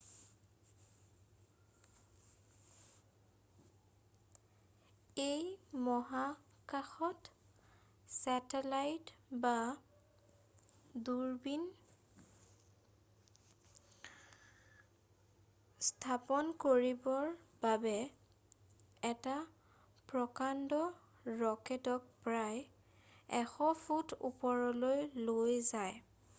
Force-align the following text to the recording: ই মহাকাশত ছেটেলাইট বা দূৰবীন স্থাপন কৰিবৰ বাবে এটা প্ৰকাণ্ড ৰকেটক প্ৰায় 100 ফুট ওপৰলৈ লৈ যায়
ই 5.31 5.39
মহাকাশত 5.87 7.19
ছেটেলাইট 8.21 9.11
বা 9.43 9.53
দূৰবীন 11.09 11.67
স্থাপন 15.91 16.51
কৰিবৰ 16.67 17.29
বাবে 17.69 17.95
এটা 19.13 19.37
প্ৰকাণ্ড 20.13 20.81
ৰকেটক 21.45 22.13
প্ৰায় 22.27 22.67
100 23.45 23.71
ফুট 23.87 24.17
ওপৰলৈ 24.31 25.07
লৈ 25.31 25.65
যায় 25.73 25.99